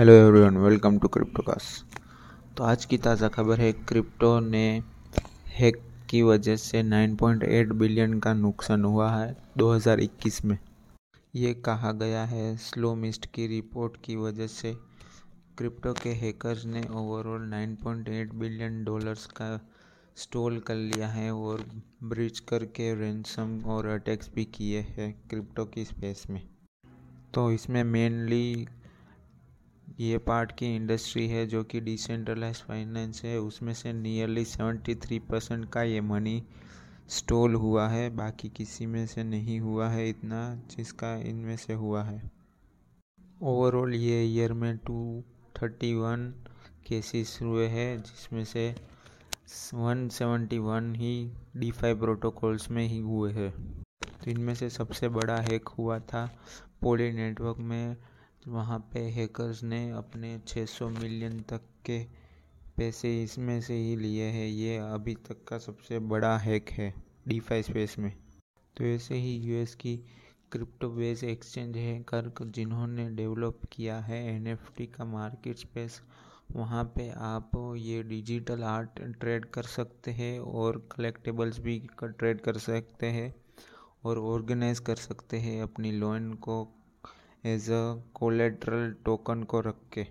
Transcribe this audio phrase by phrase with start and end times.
[0.00, 1.64] Hello everyone welcome to Cryptocast
[2.56, 4.62] तो आज की ताज़ा खबर है क्रिप्टो ने
[5.48, 5.76] हैक
[6.10, 10.56] की वजह से 9.8 बिलियन का नुकसान हुआ है 2021 में।
[11.34, 14.72] ये कहा गया है स्लो मिस्ट की रिपोर्ट की वजह से
[15.58, 19.52] क्रिप्टो के हैकर्स ने ओवरऑल 9.8 बिलियन डॉलर्स का
[20.16, 21.64] स्टॉल कर लिया है और
[22.04, 26.42] ब्रिज करके रेंसम और अटैक्स भी किए हैं क्रिप्टो की स्पेस में।
[27.34, 28.66] तो इसमें मेनली
[30.00, 35.18] ये पार्ट की इंडस्ट्री है जो कि डिसेंट्रलाइज फाइनेंस है। उसमें से नियरली सेवेंटी थ्री
[35.18, 36.42] परसेंट का ये मनी
[37.08, 42.02] स्टॉल हुआ है। बाकी किसी में से नहीं हुआ है इतना जिसका इनमें से हुआ
[42.02, 42.30] है।
[43.42, 45.24] ओवरऑल ये ईयर में टू
[45.56, 46.32] थर्टी वन
[46.86, 48.74] केसेस हुए हैं, जिसमें से
[49.74, 53.50] 171 ही डी फाइव प्रोटोकॉल्स में ही हुए हैं।
[54.24, 56.38] तो इनमें से सबसे बड़ा हैक हुआ था
[56.82, 57.96] पोली नेटवर्क में
[58.42, 61.98] वहाँ पे हैकर्स ने अपने 600 मिलियन तक के
[62.76, 66.92] पैसे इसमें से ही लिए हैं। ये अभी तक का सबसे बड़ा हैक है
[67.28, 68.12] डी फाइव स्पेस में।
[68.76, 69.96] तो ऐसे ही यूएस की
[70.52, 76.00] क्रिप्टो बेस एक्सचेंज है कर जिन्होंने डेवलप किया है एनएफटी का मार्केट स्पेस
[76.52, 82.58] वहाँ पे आप ये डिजिटल आर्ट ट्रेड कर सकते हैं और कलेक्टेबल्स भी ट्रेड कर
[82.58, 83.34] सकते हैं
[84.04, 86.62] और ऑर्गेनाइज कर सकते हैं अपनी लोन को।
[87.44, 87.82] एज अ
[88.14, 90.02] कोलेट्रल टोकन को रख के।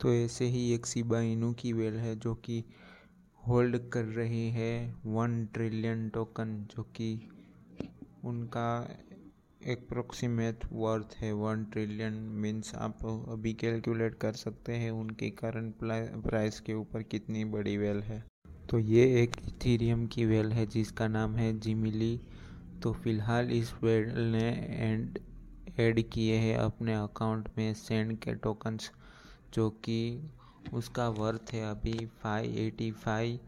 [0.00, 2.62] तो ऐसे ही एक सिबा इनू की वेल है जो कि
[3.42, 4.74] होल्ड कर रही है
[5.06, 7.08] वन ट्रिलियन टोकन जो कि
[8.24, 8.68] उनका
[9.72, 12.12] अप्रोक्सीमेट वर्थ है वन ट्रिलियन
[12.42, 15.74] मीन्स आप अभी कैलकुलेट कर सकते हैं उनकी करंट
[16.24, 18.22] प्राइस के ऊपर कितनी बड़ी वेल है।
[18.70, 22.18] तो ये एक इथीरियम की वेल है जिसका नाम है जिमिली
[22.82, 25.18] तो फ़िलहाल इस वेल ने एंड
[25.80, 28.92] ऐड किए हैं अपने अकाउंट में सेंड के टोकन्स
[29.54, 30.30] जो कि
[30.72, 33.40] उसका वर्थ है अभी five eighty five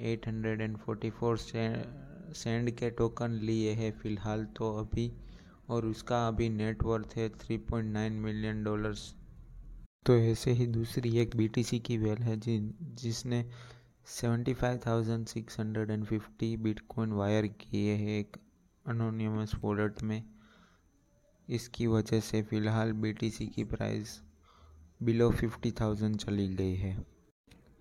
[0.00, 5.12] eight hundred and forty four cent के टोकन लिए हैं फ़िलहाल तो अभी
[5.68, 9.14] और उसका अभी नेटवर्थ है 3.9 मिलियन डॉलर्स
[10.06, 13.50] तो ऐसे ही दूसरी एक बीटीसी की वेल है जि जिसने
[14.22, 18.36] 75,650 बिटकॉइन वायर किए हैं एक
[18.86, 20.35] अनोनियमस वॉलेट में।
[21.48, 24.20] इसकी वजह से फ़िलहाल बीटीसी की प्राइस
[25.02, 26.96] बिलो 50,000 चली गई है।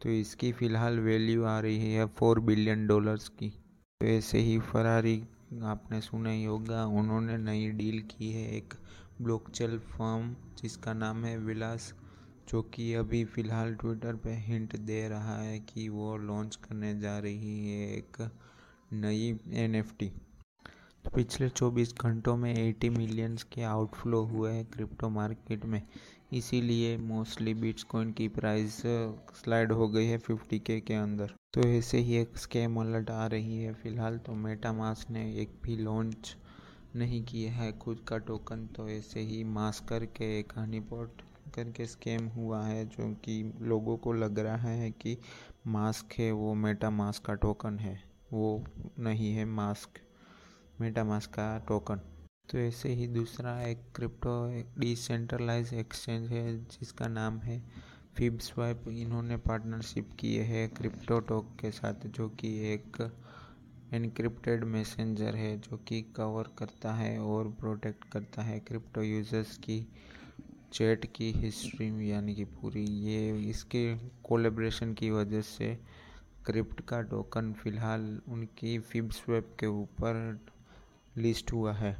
[0.02, 3.50] तो इसकी फ़िलहाल वैल्यू आ रही है फोर बिलियन डॉलर्स की।
[4.02, 5.22] तो ऐसे ही फरारी
[5.64, 8.74] आपने सुना ही होगा उन्होंने नई डील की है एक
[9.22, 11.94] ब्लॉकचेल फर्म जिसका नाम है विलास
[12.50, 17.18] जो कि अभी फ़िलहाल ट्विटर पे हिंट दे रहा है कि वो लॉन्च करने जा
[17.20, 18.22] रही है एक
[18.94, 20.12] नई एनएफटी
[21.08, 25.82] पिछले 24 घंटों में 80 मिलियंस के आउटफ्लो हुए हैं क्रिप्टो मार्केट में।
[26.34, 28.82] इसीलिए मोस्टली बिट्सकॉइन की प्राइस
[29.44, 33.28] स्लाइड हो गई है 50 के के अंदर। तो ऐसे ही एक स्कैम अलर्ट आ
[33.28, 36.36] रही है। फ़िलहाल तो मेटा मेटामास ने एक भी लॉन्च
[36.96, 41.22] नहीं किया है। खुद का टोकन तो ऐसे ही मास करके, एक हनीपॉट
[41.56, 45.18] करके स्कैम हुआ है, जो कि लोगों को लग रहा है कि
[45.68, 48.64] मास्क है, वो मेटा मास्क का टोकन है। वो
[49.00, 50.00] नहीं है मास्क
[50.82, 52.00] मेटा मास्क का टोकन
[52.50, 54.32] तो ऐसे ही दूसरा एक क्रिप्टो
[54.80, 57.62] डिसेंट्रलाइज एक्सचेंज है, जिसका नाम है
[58.18, 63.02] फिब स्वाइप इन्होंने पार्टनरशिप किए है क्रिप्टो टॉक के साथ, जो कि एक
[63.94, 69.80] एनक्रिप्टेड मैसेंजर है, जो कि कवर करता है और प्रोटेक्ट करता है क्रिप्टो यूज़र्स की
[70.74, 73.86] चैट की हिस्ट्री यानी कि पूरी। ये इसके
[74.24, 75.78] कोलेब्रेशन की वजह से
[76.46, 80.40] क्रिप्ट का टोकन फ़िलहाल उनकी फिब स्वैप के ऊपर
[81.18, 81.96] लिस्ट हुआ है।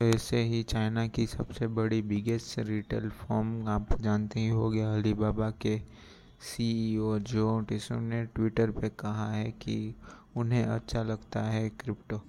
[0.00, 5.50] ऐसे ही चाइना की सबसे बड़ी बिगेस्ट रिटेल फॉर्म आप जानते ही हो गया अलीबाबा
[5.62, 5.78] के
[6.40, 9.94] सीईओ जो टिसो ने ट्विटर पे कहा है कि
[10.36, 12.20] उन्हें अच्छा लगता है क्रिप्टो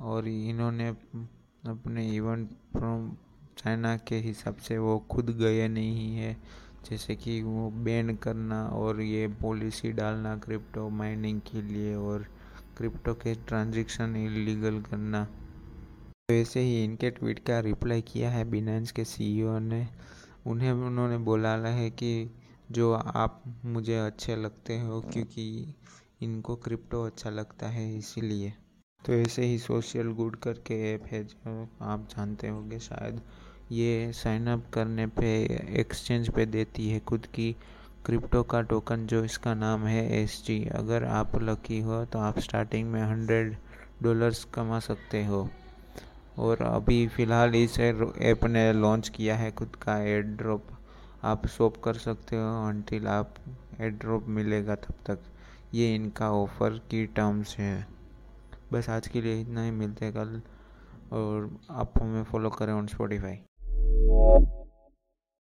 [0.00, 3.10] और इन्होंने अपने इवेंट फ्रॉम
[3.58, 6.36] चाइना के हिसाब से वो खुद गए नहीं है।
[6.90, 12.26] जैसे कि वो बैन करना और ये पॉलिसी डालना क्रिप्टो माइनिंग के लिए और
[12.76, 15.22] क्रिप्टो के ट्रांजेक्शन इलीगल करना।
[16.30, 19.86] वैसे ही इनके ट्वीट का रिप्लाई किया है बिनेंस के सीईओ ने।
[20.46, 22.30] उन्हें, उन्होंने बोला है कि
[22.70, 25.74] जो आप मुझे अच्छे लगते हो क्योंकि
[26.22, 28.52] इनको क्रिप्टो अच्छा लगता है इसीलिए।
[29.06, 33.20] तो ऐसे ही सोशल गुड करके ऐप है जो आप जानते होंगे शायद।
[33.72, 35.32] ये साइन अप करने पे
[35.80, 37.56] एक्सचेंज पे देती है खुद की
[38.06, 42.90] क्रिप्टो का टोकन जो इसका नाम है एसजी अगर आप लकी हो तो आप स्टार्टिंग
[42.90, 43.56] में हंड्रेड
[44.02, 45.48] डॉलर्स कमा सकते हो।
[46.38, 50.68] और अभी फ़िलहाल इस ऐप ने लॉन्च किया है खुद का एयर ड्रॉप
[51.24, 53.34] आप शॉप कर सकते हो अनटिल आप
[53.80, 55.18] एड ड्रॉप मिलेगा तब तक।
[55.74, 57.86] ये इनका ऑफ़र की टर्म्स है।
[58.72, 60.40] बस आज के लिए इतना ही, मिलते हैं कल
[61.12, 63.38] और आप हमें फॉलो करें ऑन स्पॉटिफाई